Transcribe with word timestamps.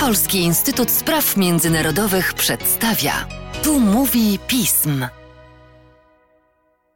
Polski 0.00 0.38
Instytut 0.38 0.90
Spraw 0.90 1.36
Międzynarodowych 1.36 2.34
przedstawia. 2.34 3.12
Tu 3.62 3.80
mówi 3.80 4.38
pism. 4.48 5.04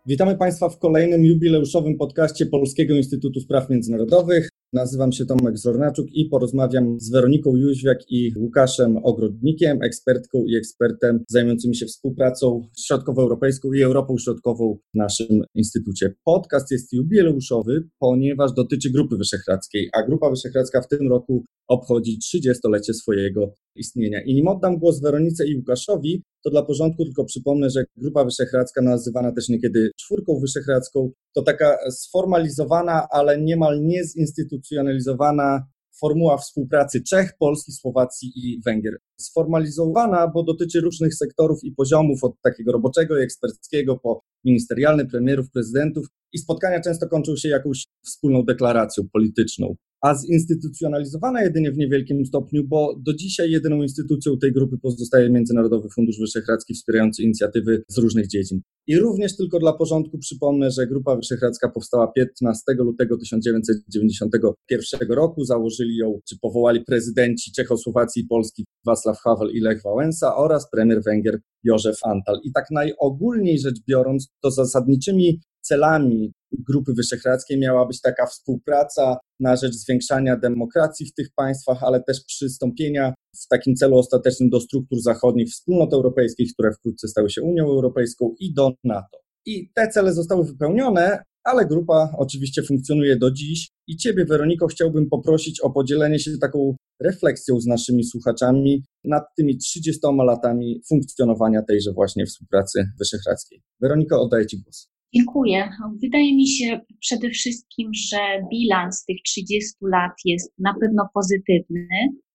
Witamy 0.07 0.37
Państwa 0.37 0.69
w 0.69 0.79
kolejnym 0.79 1.25
jubileuszowym 1.25 1.97
podcaście 1.97 2.47
Polskiego 2.47 2.95
Instytutu 2.95 3.41
Spraw 3.41 3.71
Międzynarodowych. 3.71 4.49
Nazywam 4.73 5.13
się 5.13 5.27
Tomek 5.27 5.59
Zornaczuk 5.59 6.07
i 6.13 6.25
porozmawiam 6.25 7.01
z 7.01 7.11
Weroniką 7.11 7.57
Jóźwiak 7.57 7.99
i 8.11 8.33
Łukaszem 8.37 8.97
Ogrodnikiem, 8.97 9.83
ekspertką 9.83 10.45
i 10.45 10.57
ekspertem 10.57 11.25
zajmującymi 11.29 11.77
się 11.77 11.87
współpracą 11.87 12.69
środkowoeuropejską 12.87 13.73
i 13.73 13.83
Europą 13.83 14.19
Środkową 14.19 14.79
w 14.95 14.99
naszym 14.99 15.43
instytucie. 15.55 16.15
Podcast 16.25 16.71
jest 16.71 16.93
jubileuszowy, 16.93 17.89
ponieważ 17.99 18.53
dotyczy 18.53 18.91
Grupy 18.91 19.17
Wyszehradzkiej, 19.17 19.89
a 19.93 20.03
Grupa 20.03 20.31
Wyszehradzka 20.31 20.83
w 20.83 20.89
tym 20.89 21.09
roku 21.09 21.45
obchodzi 21.69 22.19
30-lecie 22.19 22.95
swojego 22.95 23.55
istnienia. 23.77 24.23
I 24.25 24.35
nim 24.35 24.49
oddam 24.49 24.79
głos 24.79 25.01
Weronice 25.01 25.47
i 25.49 25.57
Łukaszowi, 25.57 26.23
to 26.45 26.51
dla 26.51 26.63
porządku 26.63 27.05
tylko 27.05 27.25
przypomnę, 27.25 27.71
że 27.71 27.85
Grupa 27.97 28.25
Wyszehradzka, 28.25 28.83
nazywana 28.83 29.33
też 29.33 29.49
niekiedy 29.49 29.91
Czwórką 29.97 30.41
Wyszehradzką, 30.41 31.11
to 31.37 31.43
taka 31.43 31.91
sformalizowana, 31.91 33.07
ale 33.11 33.41
niemal 33.41 33.83
niezinstytucjonalizowana 33.83 35.67
formuła 36.01 36.39
współpracy 36.39 37.03
Czech, 37.03 37.33
Polski, 37.39 37.73
Słowacji 37.73 38.33
i 38.37 38.61
Węgier. 38.65 38.97
Sformalizowana, 39.21 40.29
bo 40.29 40.43
dotyczy 40.43 40.81
różnych 40.81 41.15
sektorów 41.15 41.65
i 41.65 41.73
poziomów, 41.73 42.25
od 42.25 42.33
takiego 42.43 42.73
roboczego 42.73 43.19
i 43.19 43.23
eksperckiego 43.23 43.97
po 43.97 44.21
ministerialny, 44.45 45.07
premierów, 45.07 45.51
prezydentów 45.51 46.07
i 46.33 46.39
spotkania 46.39 46.81
często 46.81 47.09
kończą 47.09 47.37
się 47.37 47.49
jakąś 47.49 47.87
wspólną 48.05 48.45
deklaracją 48.45 49.05
polityczną 49.13 49.77
a 50.07 50.15
zinstytucjonalizowana 50.15 51.43
jedynie 51.43 51.73
w 51.73 51.77
niewielkim 51.77 52.27
stopniu, 52.27 52.65
bo 52.65 52.97
do 52.99 53.15
dzisiaj 53.15 53.51
jedyną 53.51 53.83
instytucją 53.83 54.39
tej 54.39 54.53
grupy 54.53 54.79
pozostaje 54.79 55.31
Międzynarodowy 55.31 55.89
Fundusz 55.89 56.19
Wyszehradzki 56.21 56.75
wspierający 56.75 57.23
inicjatywy 57.23 57.83
z 57.89 57.99
różnych 57.99 58.29
dziedzin. 58.29 58.61
I 58.87 58.99
również 58.99 59.37
tylko 59.37 59.59
dla 59.59 59.73
porządku 59.73 60.19
przypomnę, 60.19 60.71
że 60.71 60.87
Grupa 60.87 61.17
Wyszehradzka 61.17 61.69
powstała 61.69 62.13
15 62.13 62.63
lutego 62.79 63.19
1991 63.19 65.09
roku. 65.09 65.45
Założyli 65.45 65.97
ją, 65.97 66.21
czy 66.29 66.39
powołali 66.43 66.85
prezydenci 66.85 67.53
Czechosłowacji 67.53 68.23
i 68.23 68.27
Polski 68.27 68.65
Václav 68.89 69.17
Havel 69.25 69.51
i 69.51 69.61
Lech 69.61 69.83
Wałęsa 69.83 70.37
oraz 70.37 70.71
premier 70.71 71.03
Węgier 71.03 71.41
Józef 71.65 71.97
Antal. 72.05 72.41
I 72.45 72.53
tak 72.53 72.65
najogólniej 72.71 73.59
rzecz 73.59 73.77
biorąc, 73.89 74.29
to 74.43 74.51
zasadniczymi 74.51 75.41
celami 75.67 76.33
Grupy 76.69 76.93
Wyszehradzkiej 76.93 77.59
miała 77.59 77.87
być 77.87 78.01
taka 78.01 78.27
współpraca 78.27 79.19
na 79.41 79.57
rzecz 79.57 79.73
zwiększania 79.73 80.37
demokracji 80.37 81.07
w 81.07 81.15
tych 81.15 81.29
państwach, 81.37 81.83
ale 81.83 82.03
też 82.03 82.25
przystąpienia 82.25 83.15
w 83.45 83.49
takim 83.49 83.75
celu 83.75 83.97
ostatecznym 83.97 84.51
do 84.51 84.61
struktur 84.61 85.01
zachodnich 85.01 85.49
wspólnot 85.49 85.93
europejskich, 85.93 86.53
które 86.53 86.73
wkrótce 86.73 87.09
stały 87.09 87.31
się 87.31 87.43
Unią 87.43 87.65
Europejską 87.65 88.35
i 88.39 88.55
do 88.55 88.73
NATO. 88.85 89.19
I 89.47 89.71
te 89.75 89.89
cele 89.89 90.13
zostały 90.13 90.45
wypełnione, 90.45 91.23
ale 91.45 91.67
grupa 91.67 92.13
oczywiście 92.19 92.63
funkcjonuje 92.63 93.17
do 93.17 93.31
dziś. 93.31 93.69
I 93.87 93.97
Ciebie, 93.97 94.25
Weroniko, 94.25 94.67
chciałbym 94.67 95.09
poprosić 95.09 95.61
o 95.61 95.71
podzielenie 95.71 96.19
się 96.19 96.39
taką 96.41 96.77
refleksją 97.01 97.61
z 97.61 97.67
naszymi 97.67 98.05
słuchaczami 98.05 98.85
nad 99.05 99.25
tymi 99.37 99.59
30 99.59 100.01
latami 100.27 100.83
funkcjonowania 100.89 101.63
tejże 101.63 101.93
właśnie 101.93 102.27
współpracy 102.27 102.85
wyszehradzkiej. 102.99 103.63
Weroniko, 103.81 104.23
oddaję 104.23 104.47
Ci 104.47 104.63
głos. 104.63 104.96
Dziękuję. 105.15 105.71
Wydaje 106.03 106.37
mi 106.37 106.49
się 106.49 106.81
przede 107.01 107.31
wszystkim, 107.31 107.91
że 107.95 108.19
bilans 108.51 109.05
tych 109.05 109.17
30 109.25 109.75
lat 109.83 110.13
jest 110.25 110.55
na 110.59 110.75
pewno 110.81 111.09
pozytywny, 111.15 111.89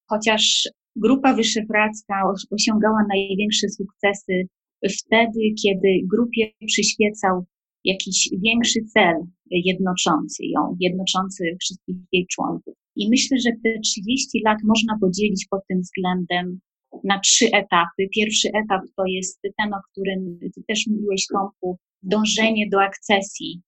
chociaż 0.10 0.70
Grupa 0.96 1.34
Wyszehradzka 1.34 2.16
osiągała 2.52 3.06
największe 3.10 3.70
sukcesy 3.70 4.48
wtedy, 4.90 5.40
kiedy 5.64 5.88
grupie 6.12 6.52
przyświecał 6.68 7.46
jakiś 7.86 8.30
większy 8.46 8.80
cel 8.94 9.16
jednoczący 9.52 10.46
ją, 10.46 10.78
jednoczący 10.80 11.44
wszystkich 11.62 11.96
jej 12.12 12.28
członków. 12.28 12.74
I 12.96 13.10
myślę, 13.10 13.38
że 13.40 13.52
te 13.64 13.80
30 13.80 14.42
lat 14.46 14.58
można 14.64 14.98
podzielić 15.02 15.48
pod 15.50 15.62
tym 15.68 15.82
względem 15.82 16.60
na 17.04 17.20
trzy 17.20 17.46
etapy. 17.46 18.08
Pierwszy 18.16 18.48
etap 18.48 18.82
to 18.98 19.04
jest 19.06 19.42
ten, 19.58 19.74
o 19.74 19.82
którym 19.92 20.40
Ty 20.56 20.62
też 20.68 20.88
mówiłeś, 20.88 21.28
Tomku, 21.34 21.78
dążenie 22.04 22.70
do 22.72 22.82
akcesji 22.82 23.62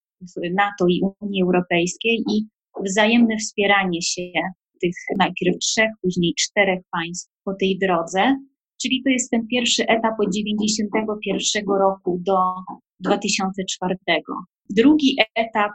NATO 0.54 0.86
i 0.90 1.02
Unii 1.22 1.44
Europejskiej 1.44 2.24
i 2.32 2.48
wzajemne 2.86 3.38
wspieranie 3.38 4.02
się 4.02 4.32
tych 4.82 4.96
najpierw 5.20 5.58
trzech, 5.58 5.90
później 6.02 6.34
czterech 6.40 6.80
państw 6.92 7.32
po 7.44 7.54
tej 7.60 7.78
drodze. 7.80 8.38
Czyli 8.82 9.02
to 9.04 9.10
jest 9.10 9.32
ten 9.32 9.48
pierwszy 9.48 9.84
etap 9.88 10.14
od 10.20 10.32
1991 10.32 11.64
roku 11.80 12.20
do 12.22 12.38
2004. 13.00 13.96
Drugi 14.70 15.18
etap 15.36 15.72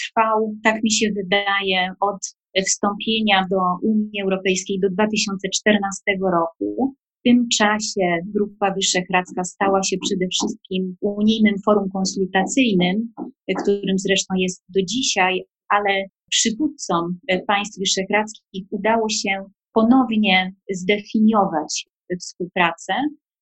trwał, 0.00 0.54
tak 0.64 0.82
mi 0.82 0.92
się 0.92 1.06
wydaje, 1.16 1.92
od 2.00 2.36
wstąpienia 2.66 3.46
do 3.50 3.58
Unii 3.82 4.22
Europejskiej 4.22 4.80
do 4.80 4.90
2014 4.90 6.02
roku. 6.32 6.94
W 7.22 7.28
tym 7.28 7.48
czasie 7.58 8.18
Grupa 8.34 8.74
Wyszehradzka 8.74 9.44
stała 9.44 9.82
się 9.82 9.96
przede 10.06 10.26
wszystkim 10.28 10.96
unijnym 11.00 11.54
forum 11.64 11.88
konsultacyjnym, 11.92 13.12
którym 13.62 13.98
zresztą 13.98 14.34
jest 14.38 14.64
do 14.68 14.80
dzisiaj, 14.82 15.44
ale 15.68 16.04
przywódcom 16.30 17.18
państw 17.46 17.78
wyszehradzkich 17.78 18.64
udało 18.70 19.08
się 19.08 19.44
ponownie 19.72 20.52
zdefiniować 20.70 21.86
współpracę 22.20 22.92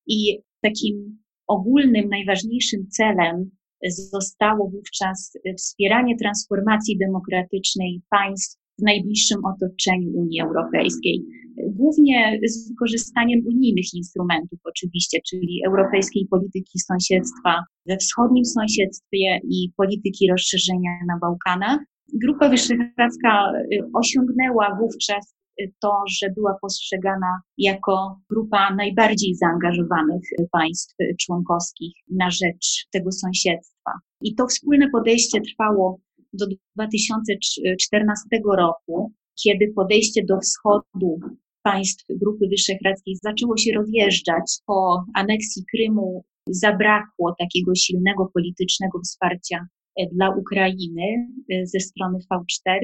i 0.07 0.39
takim 0.61 1.19
ogólnym, 1.47 2.09
najważniejszym 2.09 2.87
celem 2.89 3.51
zostało 3.89 4.69
wówczas 4.69 5.37
wspieranie 5.57 6.17
transformacji 6.17 6.97
demokratycznej 6.97 8.01
państw 8.09 8.60
w 8.81 8.85
najbliższym 8.85 9.45
otoczeniu 9.45 10.09
Unii 10.13 10.41
Europejskiej. 10.41 11.25
Głównie 11.67 12.39
z 12.43 12.69
wykorzystaniem 12.69 13.39
unijnych 13.47 13.93
instrumentów, 13.93 14.59
oczywiście, 14.63 15.19
czyli 15.29 15.61
europejskiej 15.67 16.27
polityki 16.29 16.79
sąsiedztwa 16.79 17.63
we 17.87 17.97
wschodnim 17.97 18.45
sąsiedztwie 18.45 19.39
i 19.43 19.71
polityki 19.77 20.27
rozszerzenia 20.31 20.91
na 21.07 21.19
Bałkanach. 21.21 21.79
Grupa 22.13 22.49
Wyszehradzka 22.49 23.51
y, 23.73 23.79
osiągnęła 23.93 24.77
wówczas 24.79 25.35
y, 25.61 25.71
to, 25.81 25.91
że 26.19 26.29
była 26.29 26.57
postrzegana 26.61 27.41
jako 27.57 28.19
grupa 28.29 28.75
najbardziej 28.75 29.35
zaangażowanych 29.35 30.21
państw 30.51 30.95
członkowskich 31.21 31.93
na 32.11 32.29
rzecz 32.29 32.87
tego 32.91 33.11
sąsiedztwa. 33.11 33.91
I 34.21 34.35
to 34.35 34.47
wspólne 34.47 34.89
podejście 34.89 35.41
trwało 35.41 35.99
do 36.33 36.45
2014 36.75 38.25
roku, 38.57 39.11
kiedy 39.43 39.73
podejście 39.75 40.21
do 40.25 40.39
wschodu 40.39 41.19
państw 41.63 42.05
Grupy 42.09 42.47
Wyszehradzkiej 42.47 43.15
zaczęło 43.23 43.57
się 43.57 43.71
rozjeżdżać 43.75 44.45
po 44.65 45.03
aneksji 45.15 45.63
Krymu, 45.71 46.23
zabrakło 46.49 47.35
takiego 47.39 47.75
silnego 47.75 48.29
politycznego 48.33 48.99
wsparcia 48.99 49.67
e, 49.99 50.05
dla 50.13 50.35
Ukrainy 50.35 51.27
e, 51.53 51.65
ze 51.65 51.79
strony 51.79 52.17
V4 52.31 52.79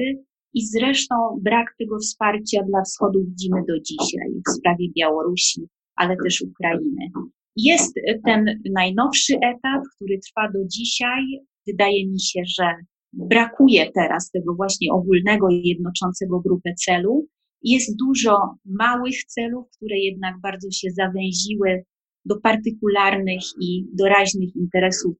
i 0.54 0.66
zresztą 0.66 1.14
brak 1.42 1.66
tego 1.78 1.98
wsparcia 1.98 2.62
dla 2.62 2.82
wschodu 2.82 3.24
widzimy 3.24 3.60
do 3.68 3.80
dzisiaj 3.80 4.28
w 4.48 4.50
sprawie 4.50 4.86
Białorusi, 4.98 5.62
ale 5.96 6.16
też 6.24 6.42
Ukrainy. 6.42 7.10
Jest 7.56 7.94
ten 8.24 8.60
najnowszy 8.74 9.34
etap, 9.36 9.82
który 9.96 10.18
trwa 10.18 10.52
do 10.52 10.58
dzisiaj. 10.66 11.22
Wydaje 11.66 12.08
mi 12.08 12.20
się, 12.20 12.40
że 12.58 12.64
brakuje 13.12 13.90
teraz 13.94 14.30
tego 14.30 14.54
właśnie 14.54 14.92
ogólnego, 14.92 15.46
jednoczącego 15.50 16.40
grupę 16.40 16.74
celu. 16.74 17.26
Jest 17.62 17.96
dużo 17.98 18.38
małych 18.64 19.24
celów, 19.24 19.66
które 19.76 19.98
jednak 19.98 20.34
bardzo 20.42 20.70
się 20.70 20.88
zawęziły 20.90 21.84
do 22.24 22.40
partykularnych 22.40 23.42
i 23.60 23.86
doraźnych 23.94 24.56
interesów 24.56 25.16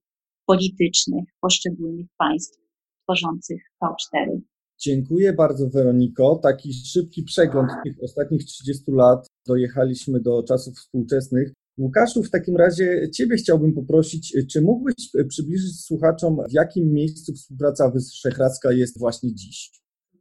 politycznych 0.46 1.24
poszczególnych 1.40 2.06
państw 2.18 2.58
tworzących 3.02 3.62
V4. 3.82 4.40
Dziękuję 4.80 5.32
bardzo, 5.32 5.68
Weroniko. 5.68 6.40
Taki 6.42 6.72
szybki 6.74 7.22
przegląd 7.22 7.70
tych 7.84 7.96
ostatnich 8.02 8.44
30 8.44 8.84
lat. 8.92 9.26
Dojechaliśmy 9.46 10.20
do 10.20 10.42
czasów 10.42 10.74
współczesnych. 10.74 11.52
Łukaszu, 11.78 12.22
w 12.22 12.30
takim 12.30 12.56
razie 12.56 13.10
Ciebie 13.14 13.36
chciałbym 13.36 13.72
poprosić, 13.72 14.36
czy 14.52 14.60
mógłbyś 14.60 14.94
przybliżyć 15.28 15.80
słuchaczom, 15.80 16.36
w 16.50 16.52
jakim 16.52 16.92
miejscu 16.92 17.32
współpraca 17.34 17.90
wyszehradzka 17.90 18.72
jest 18.72 18.98
właśnie 18.98 19.34
dziś? 19.34 19.70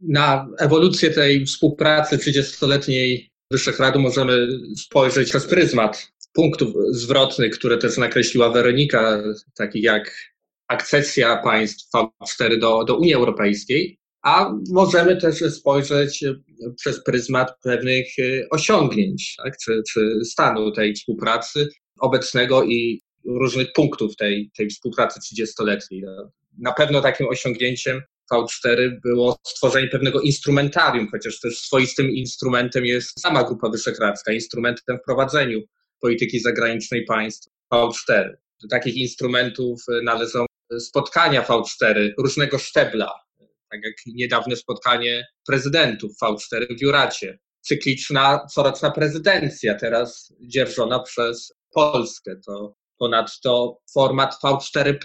Na 0.02 0.50
ewolucję 0.60 1.10
tej 1.10 1.46
współpracy 1.46 2.18
30-letniej 2.18 3.30
Wyszehradu 3.52 4.00
możemy 4.00 4.48
spojrzeć 4.78 5.30
przez 5.30 5.46
pryzmat 5.46 6.12
punktów 6.34 6.74
zwrotnych, 6.92 7.54
które 7.54 7.78
też 7.78 7.98
nakreśliła 7.98 8.52
Weronika, 8.52 9.24
takich 9.56 9.84
jak 9.84 10.16
akcesja 10.68 11.38
państw 11.38 11.90
V4 11.94 12.60
do, 12.60 12.84
do 12.84 12.98
Unii 12.98 13.14
Europejskiej, 13.14 14.00
a 14.28 14.54
możemy 14.72 15.18
też 15.18 15.40
spojrzeć 15.40 16.24
przez 16.76 17.04
pryzmat 17.04 17.52
pewnych 17.64 18.08
osiągnięć, 18.52 19.36
tak? 19.44 19.58
czy, 19.58 19.82
czy 19.92 20.20
stanu 20.26 20.72
tej 20.72 20.94
współpracy 20.94 21.70
obecnego 22.00 22.64
i 22.64 23.02
różnych 23.26 23.74
punktów 23.74 24.16
tej, 24.16 24.52
tej 24.58 24.70
współpracy 24.70 25.20
30-letniej. 25.20 26.02
No, 26.02 26.32
na 26.60 26.74
pewno 26.74 27.02
takim 27.02 27.28
osiągnięciem 27.28 28.02
V4 28.34 28.92
było 29.04 29.38
stworzenie 29.48 29.88
pewnego 29.88 30.22
instrumentarium, 30.22 31.08
chociaż 31.12 31.40
też 31.40 31.60
swoistym 31.60 32.10
instrumentem 32.10 32.86
jest 32.86 33.22
sama 33.22 33.44
Grupa 33.44 33.70
Wyszehradzka, 33.70 34.34
instrumentem 34.34 34.98
w 34.98 35.06
prowadzeniu 35.06 35.62
polityki 36.02 36.40
zagranicznej 36.40 37.06
państw 37.06 37.50
V4. 37.74 38.30
Do 38.62 38.68
takich 38.70 38.96
instrumentów 38.96 39.82
należą 40.04 40.46
spotkania 40.80 41.42
V4 41.42 42.10
różnego 42.18 42.58
szczebla, 42.58 43.27
tak 43.72 43.80
jak 43.84 43.96
niedawne 44.06 44.56
spotkanie 44.56 45.26
prezydentów 45.48 46.12
V4 46.24 46.78
w 46.78 46.82
Juracie, 46.82 47.40
cykliczna, 47.62 48.46
coroczna 48.54 48.92
prezydencja, 48.92 49.76
teraz 49.76 50.34
dzierżona 50.42 51.00
przez 51.00 51.54
Polskę. 51.74 52.36
To 52.46 52.76
Ponadto 53.00 53.80
format 53.94 54.36
V4, 54.44 54.98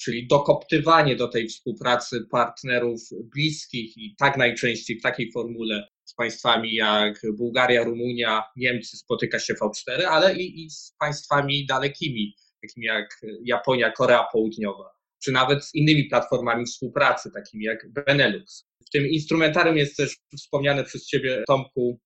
czyli 0.00 0.26
dokoptywanie 0.26 1.16
do 1.16 1.28
tej 1.28 1.48
współpracy 1.48 2.26
partnerów 2.30 3.00
bliskich 3.34 3.96
i 3.96 4.14
tak 4.18 4.36
najczęściej 4.36 4.98
w 4.98 5.02
takiej 5.02 5.32
formule 5.32 5.88
z 6.04 6.14
państwami 6.14 6.74
jak 6.74 7.20
Bułgaria, 7.36 7.84
Rumunia, 7.84 8.42
Niemcy 8.56 8.96
spotyka 8.96 9.38
się 9.38 9.54
V4, 9.54 10.02
ale 10.02 10.36
i, 10.36 10.64
i 10.64 10.70
z 10.70 10.94
państwami 10.98 11.66
dalekimi, 11.66 12.34
takimi 12.62 12.86
jak 12.86 13.20
Japonia, 13.44 13.92
Korea 13.92 14.26
Południowa, 14.32 14.97
czy 15.22 15.32
nawet 15.32 15.64
z 15.64 15.74
innymi 15.74 16.04
platformami 16.04 16.66
współpracy, 16.66 17.30
takimi 17.34 17.64
jak 17.64 17.92
Benelux. 17.92 18.64
W 18.86 18.90
tym 18.90 19.06
instrumentarium 19.06 19.76
jest 19.76 19.96
też 19.96 20.16
wspomniane 20.36 20.84
przez 20.84 21.06
Ciebie, 21.06 21.44
Tomku, 21.46 22.00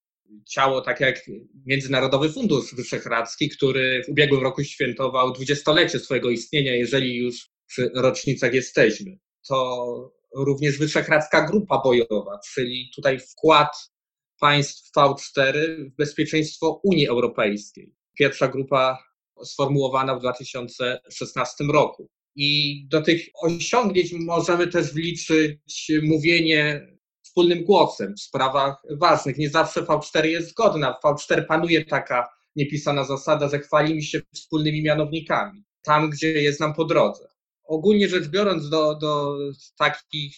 ciało 0.49 0.81
tak 0.81 1.00
jak 1.00 1.20
Międzynarodowy 1.67 2.32
Fundusz 2.32 2.75
Wyszehradzki, 2.75 3.49
który 3.49 4.03
w 4.06 4.09
ubiegłym 4.09 4.43
roku 4.43 4.64
świętował 4.64 5.32
dwudziestolecie 5.32 5.99
swojego 5.99 6.31
istnienia, 6.31 6.75
jeżeli 6.75 7.17
już 7.17 7.50
przy 7.67 7.91
rocznicach 7.94 8.55
jesteśmy. 8.55 9.19
To 9.49 10.12
również 10.37 10.79
Wyszehradzka 10.79 11.47
Grupa 11.47 11.81
Bojowa, 11.85 12.41
czyli 12.55 12.91
tutaj 12.94 13.19
wkład 13.19 13.93
państw 14.41 14.91
V4 14.97 15.53
w 15.91 15.97
bezpieczeństwo 15.97 16.81
Unii 16.85 17.08
Europejskiej. 17.08 17.94
Pierwsza 18.19 18.49
grupa 18.49 18.99
sformułowana 19.44 20.15
w 20.15 20.20
2016 20.20 21.65
roku. 21.65 22.08
I 22.37 22.81
do 22.88 23.02
tych 23.02 23.26
osiągnięć 23.43 24.12
możemy 24.12 24.67
też 24.67 24.93
wliczyć 24.93 25.93
mówienie 26.02 26.87
wspólnym 27.23 27.64
głosem 27.64 28.14
w 28.17 28.20
sprawach 28.20 28.82
ważnych. 28.90 29.38
Nie 29.38 29.50
zawsze 29.50 29.82
V4 29.82 30.25
jest 30.25 30.50
zgodna. 30.50 30.99
W 31.02 31.05
V4 31.05 31.46
panuje 31.46 31.84
taka 31.84 32.29
niepisana 32.56 33.05
zasada, 33.05 33.49
że 33.49 33.58
chwalimy 33.58 34.02
się 34.02 34.20
wspólnymi 34.34 34.82
mianownikami, 34.82 35.64
tam 35.82 36.11
gdzie 36.11 36.32
jest 36.43 36.61
nam 36.61 36.75
po 36.75 36.84
drodze. 36.84 37.29
Ogólnie 37.64 38.08
rzecz 38.08 38.29
biorąc, 38.29 38.69
do, 38.69 38.94
do 38.94 39.38
takich 39.79 40.37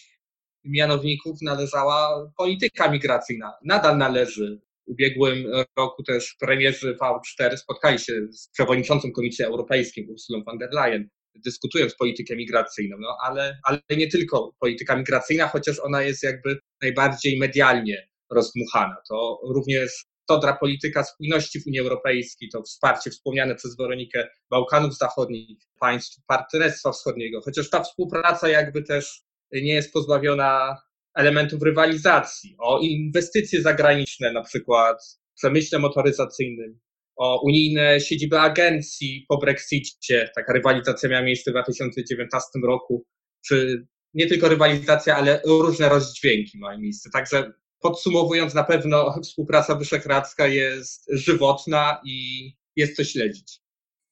mianowników 0.63 1.41
należała 1.41 2.31
polityka 2.37 2.91
migracyjna. 2.91 3.53
Nadal 3.63 3.97
należy. 3.97 4.61
W 4.87 4.91
ubiegłym 4.91 5.45
roku 5.77 6.03
też 6.03 6.35
premierzy 6.39 6.97
V4 7.01 7.57
spotkali 7.57 7.99
się 7.99 8.13
z 8.31 8.49
przewodniczącym 8.49 9.11
Komisji 9.11 9.45
Europejskiej 9.45 10.07
Ursulą 10.07 10.43
von 10.43 10.57
der 10.57 10.69
Leyen 10.73 11.09
dyskutując 11.39 11.95
politykę 11.95 12.35
migracyjną, 12.35 12.97
no 12.99 13.17
ale, 13.23 13.59
ale 13.63 13.79
nie 13.89 14.07
tylko 14.07 14.55
polityka 14.59 14.95
migracyjna, 14.95 15.47
chociaż 15.47 15.79
ona 15.79 16.01
jest 16.01 16.23
jakby 16.23 16.59
najbardziej 16.81 17.39
medialnie 17.39 18.07
rozdmuchana. 18.31 18.95
To 19.09 19.39
również 19.43 20.05
todra 20.27 20.57
polityka 20.57 21.03
spójności 21.03 21.61
w 21.61 21.67
Unii 21.67 21.79
Europejskiej, 21.79 22.49
to 22.49 22.63
wsparcie 22.63 23.11
wspomniane 23.11 23.55
przez 23.55 23.77
Weronikę 23.77 24.27
Bałkanów 24.49 24.97
Zachodnich, 24.97 25.57
państw 25.79 26.25
Partnerstwa 26.27 26.91
Wschodniego, 26.91 27.41
chociaż 27.41 27.69
ta 27.69 27.83
współpraca 27.83 28.49
jakby 28.49 28.83
też 28.83 29.21
nie 29.51 29.73
jest 29.73 29.93
pozbawiona 29.93 30.77
elementów 31.15 31.61
rywalizacji, 31.61 32.55
o 32.59 32.79
inwestycje 32.79 33.61
zagraniczne, 33.61 34.31
na 34.31 34.43
przykład 34.43 34.97
w 35.31 35.37
przemyśle 35.37 35.79
motoryzacyjnym, 35.79 36.79
o 37.15 37.41
unijne 37.43 37.99
siedziby 37.99 38.39
agencji 38.39 39.25
po 39.29 39.37
Brexicie. 39.37 40.29
Taka 40.35 40.53
rywalizacja 40.53 41.09
miała 41.09 41.23
miejsce 41.23 41.51
w 41.51 41.53
2019 41.53 42.49
roku, 42.63 43.05
czy 43.45 43.85
nie 44.13 44.27
tylko 44.27 44.49
rywalizacja, 44.49 45.15
ale 45.15 45.41
różne 45.45 45.89
rozdźwięki 45.89 46.57
mają 46.57 46.79
miejsce. 46.79 47.09
Także 47.13 47.53
podsumowując, 47.79 48.53
na 48.53 48.63
pewno 48.63 49.13
współpraca 49.23 49.75
wyszehradzka 49.75 50.47
jest 50.47 51.05
żywotna 51.09 52.01
i 52.05 52.49
jest 52.75 52.95
co 52.95 53.03
śledzić. 53.03 53.61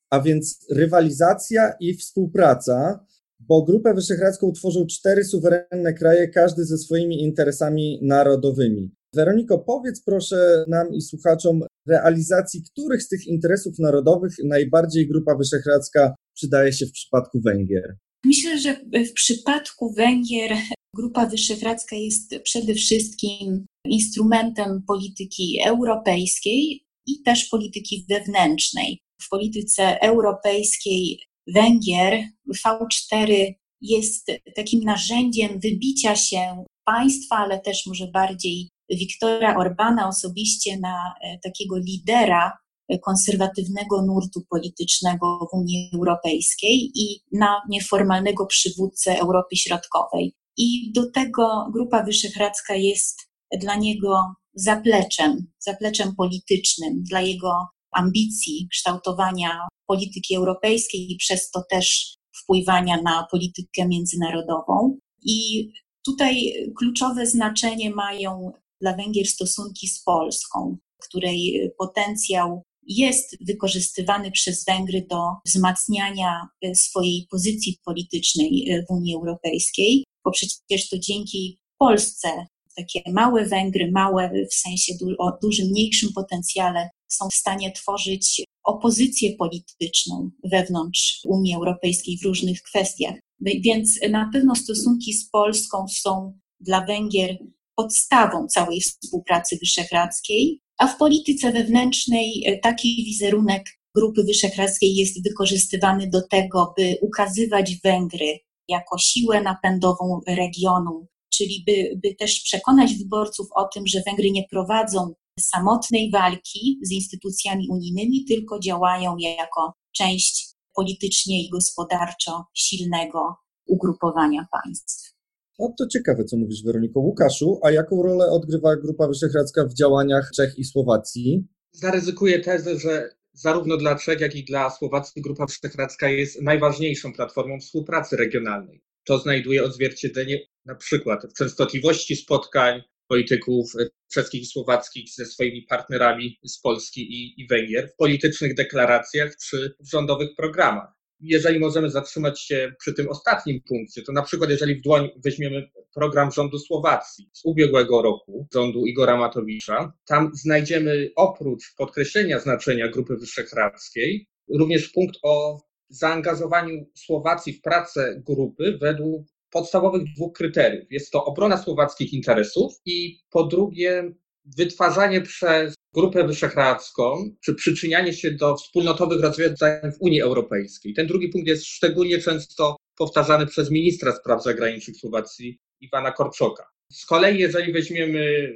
A 0.09 0.21
więc 0.21 0.65
rywalizacja 0.71 1.73
i 1.79 1.93
współpraca, 1.93 3.05
bo 3.39 3.63
Grupę 3.63 3.93
Wyszehradzką 3.93 4.51
tworzą 4.51 4.85
cztery 4.85 5.23
suwerenne 5.23 5.93
kraje, 5.93 6.27
każdy 6.27 6.65
ze 6.65 6.77
swoimi 6.77 7.23
interesami 7.23 7.99
narodowymi. 8.01 8.91
Weroniko, 9.15 9.59
powiedz 9.59 10.03
proszę 10.05 10.65
nam 10.67 10.93
i 10.93 11.01
słuchaczom, 11.01 11.59
realizacji 11.87 12.63
których 12.71 13.03
z 13.03 13.07
tych 13.07 13.27
interesów 13.27 13.79
narodowych 13.79 14.35
najbardziej 14.43 15.07
Grupa 15.07 15.35
Wyszehradzka 15.35 16.15
przydaje 16.35 16.73
się 16.73 16.85
w 16.85 16.91
przypadku 16.91 17.41
Węgier? 17.41 17.97
Myślę, 18.25 18.59
że 18.59 18.75
w 19.09 19.13
przypadku 19.13 19.93
Węgier 19.93 20.51
Grupa 20.95 21.25
Wyszehradzka 21.25 21.95
jest 21.95 22.35
przede 22.43 22.73
wszystkim 22.73 23.65
instrumentem 23.85 24.83
polityki 24.87 25.59
europejskiej 25.65 26.85
i 27.07 27.21
też 27.25 27.45
polityki 27.45 28.05
wewnętrznej. 28.09 28.99
W 29.21 29.29
polityce 29.29 30.01
europejskiej 30.01 31.19
Węgier 31.47 32.23
V4 32.65 33.53
jest 33.81 34.31
takim 34.55 34.79
narzędziem 34.83 35.59
wybicia 35.59 36.15
się 36.15 36.63
państwa, 36.85 37.35
ale 37.35 37.59
też 37.59 37.85
może 37.85 38.07
bardziej 38.07 38.69
Wiktora 38.89 39.57
Orbana 39.57 40.07
osobiście 40.07 40.79
na 40.79 41.13
e, 41.21 41.39
takiego 41.43 41.77
lidera 41.77 42.51
e, 42.89 42.99
konserwatywnego 42.99 44.01
nurtu 44.01 44.41
politycznego 44.49 45.47
w 45.51 45.57
Unii 45.57 45.91
Europejskiej 45.95 46.91
i 46.95 47.19
na 47.31 47.61
nieformalnego 47.69 48.45
przywódcę 48.45 49.19
Europy 49.19 49.55
Środkowej. 49.55 50.35
I 50.57 50.91
do 50.95 51.11
tego 51.11 51.69
Grupa 51.73 52.03
Wyszehradzka 52.03 52.75
jest 52.75 53.19
dla 53.61 53.75
niego 53.75 54.33
zapleczem, 54.55 55.51
zapleczem 55.59 56.15
politycznym, 56.15 57.03
dla 57.03 57.21
jego 57.21 57.67
ambicji 57.91 58.67
kształtowania 58.71 59.67
polityki 59.87 60.35
europejskiej 60.35 61.11
i 61.11 61.17
przez 61.17 61.51
to 61.51 61.63
też 61.69 62.17
wpływania 62.43 63.01
na 63.01 63.27
politykę 63.31 63.87
międzynarodową. 63.87 64.97
I 65.25 65.69
tutaj 66.05 66.53
kluczowe 66.77 67.25
znaczenie 67.25 67.89
mają 67.89 68.51
dla 68.83 68.95
Węgier 68.95 69.27
stosunki 69.27 69.87
z 69.87 70.03
Polską, 70.03 70.77
której 71.01 71.71
potencjał 71.77 72.63
jest 72.87 73.37
wykorzystywany 73.47 74.31
przez 74.31 74.65
Węgry 74.65 75.05
do 75.09 75.17
wzmacniania 75.45 76.47
e, 76.61 76.75
swojej 76.75 77.27
pozycji 77.31 77.79
politycznej 77.85 78.69
e, 78.69 78.83
w 78.85 78.91
Unii 78.91 79.15
Europejskiej, 79.15 80.03
bo 80.25 80.31
przecież 80.31 80.89
to 80.89 80.99
dzięki 80.99 81.57
Polsce 81.77 82.45
takie 82.75 83.01
małe 83.11 83.45
Węgry, 83.45 83.91
małe 83.91 84.31
w 84.51 84.53
sensie 84.53 84.93
du 85.01 85.07
o 85.17 85.37
dużym, 85.41 85.67
mniejszym 85.67 86.13
potencjale, 86.13 86.89
są 87.07 87.29
w 87.29 87.33
stanie 87.33 87.71
tworzyć 87.71 88.43
opozycję 88.63 89.35
polityczną 89.35 90.29
wewnątrz 90.43 91.21
Unii 91.25 91.55
Europejskiej 91.55 92.17
w 92.17 92.25
różnych 92.25 92.61
kwestiach. 92.61 93.15
Więc 93.41 93.99
na 94.09 94.29
pewno 94.33 94.55
stosunki 94.55 95.13
z 95.13 95.29
Polską 95.29 95.85
są 95.87 96.39
dla 96.59 96.85
Węgier 96.85 97.37
podstawą 97.75 98.47
całej 98.47 98.81
współpracy 98.81 99.57
wyszehradzkiej, 99.61 100.61
a 100.77 100.87
w 100.87 100.97
polityce 100.97 101.51
wewnętrznej 101.51 102.43
e, 102.45 102.59
taki 102.59 103.03
wizerunek 103.05 103.63
Grupy 103.95 104.23
Wyszehradzkiej 104.23 104.95
jest 104.95 105.23
wykorzystywany 105.23 106.09
do 106.09 106.27
tego, 106.27 106.73
by 106.77 106.97
ukazywać 107.01 107.75
Węgry 107.83 108.39
jako 108.67 108.97
siłę 108.97 109.41
napędową 109.41 110.21
regionu, 110.27 111.07
czyli 111.33 111.63
by, 111.67 111.99
by 112.03 112.15
też 112.15 112.41
przekonać 112.41 112.95
wyborców 112.95 113.47
o 113.55 113.67
tym, 113.67 113.87
że 113.87 114.01
Węgry 114.05 114.31
nie 114.31 114.43
prowadzą 114.51 115.13
samotnej 115.39 116.11
walki 116.11 116.79
z 116.81 116.91
instytucjami 116.91 117.67
unijnymi, 117.69 118.25
tylko 118.25 118.59
działają 118.59 119.17
jako 119.17 119.73
część 119.95 120.53
politycznie 120.75 121.43
i 121.43 121.49
gospodarczo 121.49 122.45
silnego 122.53 123.35
ugrupowania 123.67 124.47
państw. 124.51 125.12
No 125.59 125.73
to 125.77 125.87
ciekawe, 125.87 126.23
co 126.23 126.37
mówisz, 126.37 126.63
Weroniko. 126.63 126.99
Łukaszu, 126.99 127.59
a 127.63 127.71
jaką 127.71 128.03
rolę 128.03 128.25
odgrywa 128.25 128.75
Grupa 128.75 129.07
Wyszehradzka 129.07 129.65
w 129.65 129.73
działaniach 129.73 130.31
Czech 130.35 130.59
i 130.59 130.63
Słowacji? 130.63 131.47
Zaryzykuję 131.71 132.39
tezę, 132.39 132.79
że 132.79 133.09
zarówno 133.33 133.77
dla 133.77 133.95
Czech, 133.95 134.19
jak 134.19 134.35
i 134.35 134.43
dla 134.43 134.69
Słowacji 134.69 135.21
Grupa 135.21 135.45
Wyszehradzka 135.45 136.09
jest 136.09 136.41
najważniejszą 136.41 137.13
platformą 137.13 137.59
współpracy 137.59 138.15
regionalnej. 138.15 138.83
To 139.05 139.17
znajduje 139.17 139.63
odzwierciedlenie 139.63 140.39
na 140.65 140.75
przykład 140.75 141.25
w 141.25 141.33
częstotliwości 141.33 142.15
spotkań 142.15 142.81
polityków 143.07 143.73
czeskich 144.11 144.41
i 144.41 144.45
słowackich 144.45 145.09
ze 145.15 145.25
swoimi 145.25 145.61
partnerami 145.61 146.39
z 146.45 146.59
Polski 146.59 147.01
i, 147.01 147.41
i 147.41 147.47
Węgier 147.47 147.89
w 147.89 147.95
politycznych 147.95 148.55
deklaracjach 148.55 149.35
czy 149.37 149.75
w 149.79 149.91
rządowych 149.91 150.29
programach. 150.37 151.02
Jeżeli 151.25 151.59
możemy 151.59 151.89
zatrzymać 151.89 152.41
się 152.41 152.73
przy 152.79 152.93
tym 152.93 153.09
ostatnim 153.09 153.61
punkcie, 153.67 154.01
to 154.01 154.11
na 154.11 154.21
przykład 154.21 154.49
jeżeli 154.49 154.75
w 154.75 154.81
dłoń 154.81 155.09
weźmiemy 155.23 155.69
program 155.93 156.31
rządu 156.31 156.59
Słowacji 156.59 157.29
z 157.33 157.41
ubiegłego 157.45 158.01
roku, 158.01 158.47
rządu 158.53 158.85
Igora 158.85 159.17
Matowicza, 159.17 159.93
tam 160.05 160.31
znajdziemy 160.33 161.09
oprócz 161.15 161.75
podkreślenia 161.77 162.39
znaczenia 162.39 162.87
Grupy 162.87 163.17
Wyszehradzkiej 163.17 164.27
również 164.49 164.89
punkt 164.89 165.15
o 165.23 165.59
zaangażowaniu 165.89 166.85
Słowacji 166.95 167.53
w 167.53 167.61
pracę 167.61 168.21
grupy 168.27 168.77
według 168.81 169.27
podstawowych 169.51 170.03
dwóch 170.15 170.33
kryteriów. 170.33 170.91
Jest 170.91 171.11
to 171.11 171.25
obrona 171.25 171.57
słowackich 171.57 172.13
interesów 172.13 172.73
i 172.85 173.19
po 173.29 173.43
drugie 173.43 174.11
wytwarzanie 174.57 175.21
przez 175.21 175.75
Grupę 175.93 176.27
Wyszehradzką, 176.27 177.35
czy 177.41 177.55
przyczynianie 177.55 178.13
się 178.13 178.31
do 178.31 178.55
wspólnotowych 178.55 179.21
rozwiązań 179.21 179.91
w 179.91 180.01
Unii 180.01 180.21
Europejskiej. 180.21 180.93
Ten 180.93 181.07
drugi 181.07 181.29
punkt 181.29 181.47
jest 181.47 181.65
szczególnie 181.65 182.17
często 182.17 182.75
powtarzany 182.97 183.47
przez 183.47 183.71
ministra 183.71 184.11
spraw 184.11 184.43
zagranicznych 184.43 184.97
Słowacji, 184.97 185.59
Iwana 185.81 186.11
Korczoka. 186.11 186.65
Z 186.91 187.05
kolei, 187.05 187.39
jeżeli 187.39 187.73
weźmiemy 187.73 188.53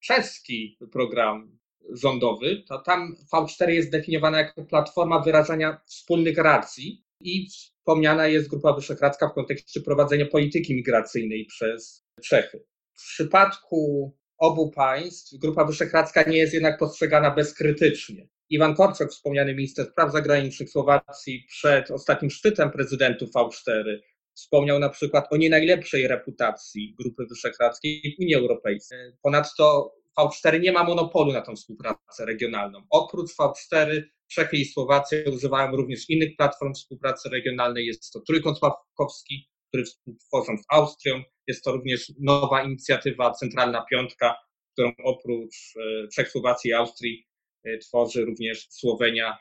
czeski 0.00 0.78
program 0.92 1.58
rządowy, 1.90 2.62
to 2.68 2.78
tam 2.78 3.16
V4 3.32 3.68
jest 3.68 3.90
definiowana 3.90 4.38
jako 4.38 4.64
platforma 4.64 5.18
wyrażania 5.18 5.80
wspólnych 5.86 6.38
racji 6.38 7.04
i 7.20 7.48
wspomniana 7.48 8.26
jest 8.26 8.48
Grupa 8.48 8.72
Wyszehradzka 8.72 9.28
w 9.28 9.34
kontekście 9.34 9.80
prowadzenia 9.80 10.26
polityki 10.26 10.74
migracyjnej 10.74 11.46
przez 11.46 12.04
Czechy. 12.22 12.64
W 12.94 13.02
przypadku 13.02 14.12
obu 14.42 14.70
państw 14.70 15.38
Grupa 15.38 15.64
Wyszehradzka 15.64 16.22
nie 16.22 16.38
jest 16.38 16.54
jednak 16.54 16.78
postrzegana 16.78 17.30
bezkrytycznie. 17.30 18.28
Iwan 18.50 18.74
Korczok, 18.74 19.10
wspomniany 19.10 19.54
minister 19.54 19.86
spraw 19.86 20.12
zagranicznych 20.12 20.70
Słowacji 20.70 21.44
przed 21.48 21.90
ostatnim 21.90 22.30
szczytem 22.30 22.70
prezydentów 22.70 23.30
V4, 23.30 23.98
wspomniał 24.34 24.78
na 24.78 24.88
przykład 24.88 25.32
o 25.32 25.36
nie 25.36 25.50
najlepszej 25.50 26.08
reputacji 26.08 26.94
Grupy 26.98 27.26
Wyszehradzkiej 27.26 28.16
w 28.16 28.22
Unii 28.22 28.34
Europejskiej. 28.34 28.98
Ponadto 29.22 29.94
V4 30.18 30.60
nie 30.60 30.72
ma 30.72 30.84
monopolu 30.84 31.32
na 31.32 31.40
tą 31.40 31.56
współpracę 31.56 32.26
regionalną. 32.26 32.82
Oprócz 32.90 33.30
V4 33.36 34.02
Czechy 34.28 34.56
i 34.56 34.64
Słowacja 34.64 35.18
używają 35.34 35.76
również 35.76 36.10
innych 36.10 36.36
platform 36.36 36.74
współpracy 36.74 37.28
regionalnej. 37.28 37.86
Jest 37.86 38.12
to 38.12 38.20
Trójkąt 38.20 38.58
Sławkowski, 38.58 39.48
który 39.68 39.84
współtworzą 39.84 40.56
z 40.56 40.64
Austrią. 40.68 41.22
Jest 41.46 41.64
to 41.64 41.72
również 41.72 42.12
nowa 42.20 42.64
inicjatywa 42.64 43.32
Centralna 43.32 43.84
Piątka, 43.90 44.34
którą 44.72 44.92
oprócz 45.04 45.74
Czech, 46.14 46.30
Słowacji 46.30 46.70
i 46.70 46.74
Austrii 46.74 47.26
e, 47.64 47.78
tworzy 47.78 48.24
również 48.24 48.66
Słowenia 48.70 49.38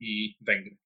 i 0.00 0.34
Węgry. 0.40 0.76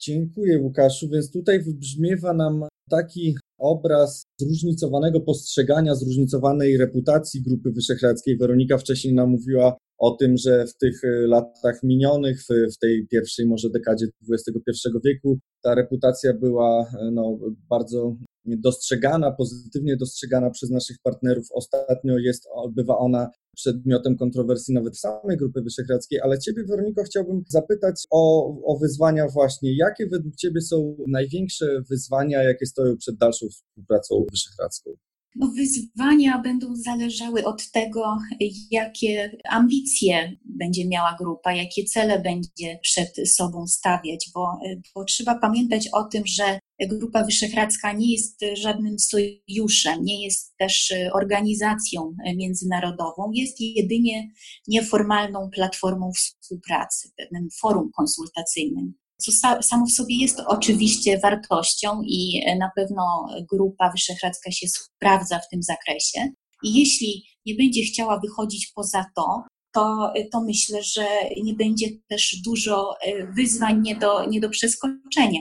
Dziękuję 0.00 0.58
Łukaszu. 0.58 1.08
Więc 1.08 1.32
tutaj 1.32 1.62
wybrzmiewa 1.62 2.32
nam 2.32 2.64
taki 2.90 3.34
obraz 3.58 4.24
zróżnicowanego 4.40 5.20
postrzegania, 5.20 5.94
zróżnicowanej 5.94 6.76
reputacji 6.76 7.42
Grupy 7.42 7.72
Wyszehradzkiej. 7.72 8.38
Weronika 8.38 8.78
wcześniej 8.78 9.14
nam 9.14 9.30
mówiła 9.30 9.76
o 9.98 10.10
tym, 10.10 10.36
że 10.36 10.66
w 10.66 10.76
tych 10.76 11.04
e, 11.04 11.08
latach 11.08 11.82
minionych, 11.82 12.42
w, 12.74 12.78
tej 12.78 13.06
pierwszej 13.10 13.46
może 13.46 13.70
dekadzie 13.70 14.06
XXI 14.32 14.88
wieku, 15.04 15.38
ta 15.62 15.74
reputacja 15.74 16.34
była 16.34 16.80
e, 17.00 17.10
no, 17.10 17.38
bardzo 17.68 18.16
dostrzegana, 18.44 19.30
pozytywnie 19.30 19.96
dostrzegana 19.96 20.50
przez 20.50 20.70
naszych 20.70 20.96
partnerów. 21.02 21.46
Ostatnio 21.52 22.18
jest, 22.18 22.48
bywa 22.76 22.98
ona 22.98 23.30
przedmiotem 23.56 24.16
kontrowersji 24.16 24.74
nawet 24.74 24.98
samej 24.98 25.36
Grupy 25.36 25.62
Wyszehradzkiej, 25.62 26.20
ale 26.20 26.38
Ciebie, 26.38 26.64
Weroniko, 26.64 27.02
chciałbym 27.02 27.44
zapytać 27.48 28.06
o, 28.10 28.54
o 28.64 28.78
wyzwania 28.78 29.28
właśnie. 29.28 29.76
Jakie 29.76 30.06
według 30.06 30.36
Ciebie 30.36 30.60
są 30.60 30.96
największe 31.08 31.82
wyzwania, 31.90 32.42
jakie 32.42 32.66
stoją 32.66 32.96
przed 32.96 33.16
dalszą 33.16 33.46
współpracą 33.48 34.26
wyszehradzką? 34.30 34.90
No, 35.36 35.52
wyzwania 35.56 36.38
będą 36.38 36.76
zależały 36.76 37.44
od 37.44 37.70
tego, 37.70 38.16
jakie 38.70 39.38
ambicje 39.48 40.36
będzie 40.44 40.88
miała 40.88 41.16
grupa, 41.18 41.52
jakie 41.52 41.84
cele 41.84 42.18
będzie 42.18 42.78
przed 42.82 43.14
sobą 43.28 43.66
stawiać, 43.66 44.30
bo, 44.34 44.58
bo 44.94 45.04
trzeba 45.04 45.38
pamiętać 45.38 45.88
o 45.92 46.04
tym, 46.04 46.22
że 46.26 46.58
Grupa 46.88 47.24
Wyszehradzka 47.24 47.92
nie 47.92 48.12
jest 48.12 48.40
żadnym 48.52 48.98
sojuszem, 48.98 50.04
nie 50.04 50.24
jest 50.24 50.56
też 50.56 50.94
organizacją 51.12 52.14
międzynarodową, 52.36 53.30
jest 53.32 53.60
jedynie 53.60 54.28
nieformalną 54.68 55.50
platformą 55.50 56.12
współpracy, 56.12 57.10
pewnym 57.16 57.48
forum 57.60 57.90
konsultacyjnym 57.96 58.94
co 59.20 59.32
samo 59.62 59.86
w 59.86 59.92
sobie 59.92 60.16
jest 60.16 60.40
oczywiście 60.46 61.18
wartością 61.18 62.02
i 62.06 62.42
na 62.58 62.70
pewno 62.76 63.26
Grupa 63.52 63.90
Wyszehradzka 63.90 64.50
się 64.50 64.66
sprawdza 64.68 65.38
w 65.38 65.48
tym 65.48 65.62
zakresie. 65.62 66.32
I 66.62 66.78
jeśli 66.78 67.24
nie 67.46 67.54
będzie 67.54 67.82
chciała 67.82 68.20
wychodzić 68.20 68.72
poza 68.74 69.04
to, 69.16 69.42
to, 69.72 70.12
to 70.32 70.40
myślę, 70.40 70.82
że 70.82 71.06
nie 71.42 71.54
będzie 71.54 71.86
też 72.08 72.36
dużo 72.44 72.94
e, 73.02 73.32
wyzwań 73.32 73.80
nie 73.82 73.96
do, 73.96 74.26
nie 74.26 74.40
do 74.40 74.50
przeskoczenia. 74.50 75.40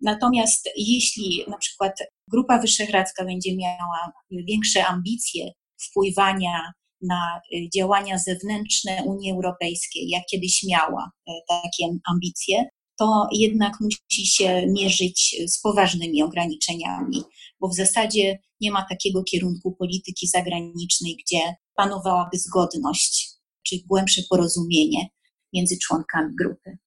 Natomiast 0.00 0.68
jeśli 0.76 1.44
na 1.48 1.58
przykład 1.58 1.92
Grupa 2.30 2.58
Wyszehradzka 2.58 3.24
będzie 3.24 3.56
miała 3.56 4.12
większe 4.30 4.86
ambicje 4.86 5.50
wpływania 5.82 6.72
na 7.02 7.40
e, 7.54 7.70
działania 7.78 8.18
zewnętrzne 8.18 9.02
Unii 9.04 9.32
Europejskiej, 9.32 10.08
jak 10.08 10.22
kiedyś 10.30 10.62
miała 10.68 11.10
e, 11.28 11.32
takie 11.48 11.84
ambicje, 12.10 12.68
to 13.02 13.28
jednak 13.32 13.72
musi 13.80 14.26
się 14.26 14.66
mierzyć 14.66 15.36
z 15.46 15.60
poważnymi 15.60 16.22
ograniczeniami, 16.22 17.22
bo 17.60 17.68
w 17.68 17.76
zasadzie 17.76 18.38
nie 18.60 18.70
ma 18.70 18.86
takiego 18.88 19.22
kierunku 19.24 19.76
polityki 19.78 20.26
zagranicznej, 20.26 21.16
gdzie 21.26 21.40
panowałaby 21.76 22.38
zgodność 22.38 23.30
czy 23.66 23.76
głębsze 23.86 24.22
porozumienie 24.30 25.08
między 25.52 25.78
członkami 25.78 26.34
grupy. 26.36 26.78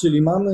Czyli 0.00 0.22
mamy 0.22 0.52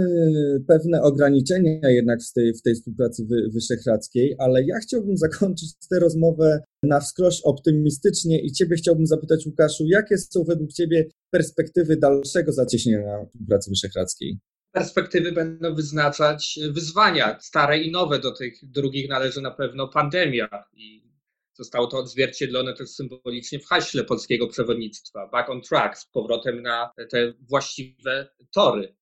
pewne 0.69 1.03
ograniczenia 1.03 1.91
jednak 1.91 2.23
w 2.23 2.33
tej, 2.33 2.55
w 2.55 2.63
tej 2.63 2.75
współpracy 2.75 3.27
wy, 3.31 3.51
wyszehradzkiej, 3.55 4.35
ale 4.39 4.65
ja 4.65 4.79
chciałbym 4.79 5.17
zakończyć 5.17 5.71
tę 5.91 6.01
rozmowę 6.01 6.63
na 6.83 7.01
wskroś 7.01 7.41
optymistycznie 7.41 8.41
i 8.41 8.53
Ciebie 8.53 8.77
chciałbym 8.77 9.07
zapytać, 9.07 9.47
Łukaszu, 9.47 9.87
jakie 9.87 10.19
są 10.19 10.45
według 10.45 10.73
Ciebie 10.73 11.07
perspektywy 11.31 11.97
dalszego 11.97 12.53
zacieśnienia 12.53 13.27
współpracy 13.27 13.71
wyszehradzkiej? 13.71 14.39
Perspektywy 14.75 15.33
będą 15.33 15.75
wyznaczać 15.75 16.59
wyzwania 16.71 17.41
stare 17.41 17.79
i 17.79 17.91
nowe. 17.91 18.19
Do 18.19 18.33
tych 18.33 18.59
drugich 18.63 19.09
należy 19.09 19.41
na 19.41 19.51
pewno 19.51 19.89
pandemia 19.89 20.65
i 20.77 21.05
zostało 21.53 21.87
to 21.87 21.99
odzwierciedlone 21.99 22.75
też 22.75 22.89
symbolicznie 22.89 23.59
w 23.59 23.67
haśle 23.67 24.05
polskiego 24.05 24.49
przewodnictwa 24.49 25.29
Back 25.29 25.51
on 25.51 25.63
track, 25.63 25.99
z 25.99 26.07
powrotem 26.07 26.63
na 26.63 26.91
te 27.11 27.33
właściwe 27.41 28.29
tory. 28.55 28.97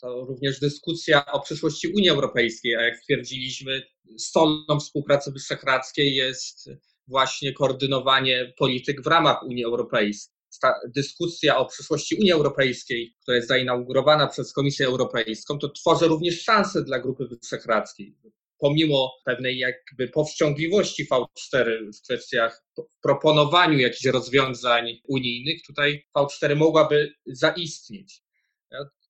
To 0.00 0.24
również 0.24 0.60
dyskusja 0.60 1.26
o 1.32 1.40
przyszłości 1.40 1.88
Unii 1.88 2.08
Europejskiej, 2.08 2.74
a 2.74 2.82
jak 2.82 2.98
stwierdziliśmy, 2.98 3.82
stolną 4.18 4.80
współpracy 4.80 5.32
wyszehradzkiej 5.32 6.14
jest 6.14 6.70
właśnie 7.08 7.52
koordynowanie 7.52 8.52
polityk 8.58 9.02
w 9.02 9.06
ramach 9.06 9.42
Unii 9.42 9.64
Europejskiej 9.64 10.33
ta 10.58 10.74
dyskusja 10.94 11.58
o 11.58 11.66
przyszłości 11.66 12.16
Unii 12.16 12.32
Europejskiej, 12.32 13.14
która 13.22 13.36
jest 13.36 13.48
zainaugurowana 13.48 14.26
przez 14.26 14.52
Komisję 14.52 14.86
Europejską, 14.86 15.58
to 15.58 15.68
tworzy 15.68 16.08
również 16.08 16.42
szansę 16.42 16.82
dla 16.82 16.98
Grupy 16.98 17.28
Wyszehradzkiej. 17.28 18.16
Pomimo 18.58 19.12
pewnej 19.24 19.58
jakby 19.58 20.08
powściągliwości 20.08 21.06
V4 21.06 21.92
w 21.98 22.02
kwestiach 22.02 22.64
proponowaniu 23.02 23.78
jakichś 23.78 24.04
rozwiązań 24.04 25.00
unijnych, 25.08 25.62
tutaj 25.66 26.06
V4 26.16 26.56
mogłaby 26.56 27.14
zaistnieć. 27.26 28.22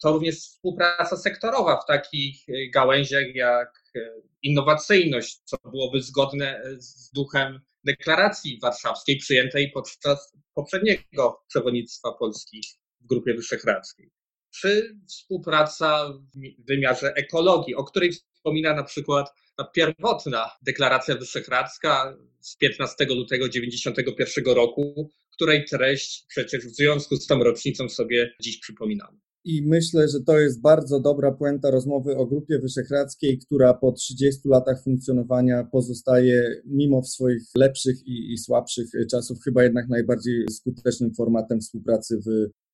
To 0.02 0.12
również 0.12 0.36
współpraca 0.36 1.16
sektorowa 1.16 1.80
w 1.80 1.86
takich 1.86 2.36
gałęziach 2.72 3.34
jak 3.34 3.82
innowacyjność, 4.42 5.40
co 5.44 5.56
byłoby 5.70 6.02
zgodne 6.02 6.62
z 6.78 7.10
duchem 7.12 7.60
deklaracji 7.84 8.58
warszawskiej 8.62 9.16
przyjętej 9.16 9.70
podczas 9.70 10.32
poprzedniego 10.54 11.44
przewodnictwa 11.48 12.12
Polski 12.12 12.60
w 13.00 13.06
Grupie 13.06 13.34
Wyszehradzkiej. 13.34 14.10
Czy 14.50 14.96
współpraca 15.08 16.08
w 16.08 16.66
wymiarze 16.66 17.14
ekologii, 17.14 17.74
o 17.74 17.84
której 17.84 18.12
wspomina 18.12 18.74
na 18.74 18.84
przykład 18.84 19.32
ta 19.56 19.64
pierwotna 19.64 20.50
deklaracja 20.62 21.16
wyszehradzka 21.16 22.16
z 22.40 22.56
15 22.56 23.04
lutego 23.04 23.48
1991 23.48 24.54
roku, 24.54 25.10
której 25.32 25.64
treść 25.64 26.24
przecież 26.28 26.66
w 26.66 26.74
związku 26.76 27.16
z 27.16 27.26
tą 27.26 27.44
rocznicą 27.44 27.88
sobie 27.88 28.34
dziś 28.40 28.58
przypominamy. 28.58 29.18
I 29.44 29.66
myślę, 29.66 30.08
że 30.08 30.20
to 30.20 30.38
jest 30.38 30.60
bardzo 30.60 31.00
dobra 31.00 31.32
puenta 31.32 31.70
rozmowy 31.70 32.16
o 32.16 32.26
Grupie 32.26 32.58
Wyszehradzkiej, 32.58 33.38
która 33.38 33.74
po 33.74 33.92
30 33.92 34.48
latach 34.48 34.82
funkcjonowania 34.82 35.64
pozostaje 35.72 36.60
mimo 36.66 37.02
swoich 37.02 37.42
lepszych 37.56 38.06
i, 38.06 38.32
i 38.32 38.38
słabszych 38.38 38.86
czasów 39.10 39.38
chyba 39.44 39.62
jednak 39.62 39.88
najbardziej 39.88 40.44
skutecznym 40.50 41.14
formatem 41.14 41.60
współpracy 41.60 42.18
w 42.26 42.28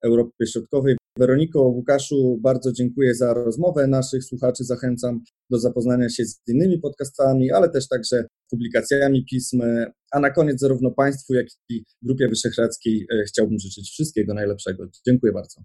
Europie 0.04 0.46
Środkowej. 0.46 0.96
Weroniko, 1.18 1.62
Łukaszu, 1.62 2.38
bardzo 2.42 2.72
dziękuję 2.72 3.14
za 3.14 3.34
rozmowę. 3.34 3.86
Naszych 3.86 4.24
słuchaczy 4.24 4.64
zachęcam 4.64 5.20
do 5.50 5.58
zapoznania 5.58 6.08
się 6.08 6.24
z 6.24 6.40
innymi 6.48 6.78
podcastami, 6.78 7.52
ale 7.52 7.68
też 7.68 7.88
także 7.88 8.24
publikacjami 8.50 9.24
pism. 9.30 9.62
A 10.12 10.20
na 10.20 10.30
koniec 10.30 10.60
zarówno 10.60 10.90
Państwu, 10.90 11.34
jak 11.34 11.46
i 11.68 11.84
Grupie 12.02 12.28
Wyszehradzkiej 12.28 13.06
e, 13.12 13.24
chciałbym 13.24 13.58
życzyć 13.58 13.90
wszystkiego 13.90 14.34
najlepszego. 14.34 14.86
Dziękuję 15.06 15.32
bardzo. 15.32 15.62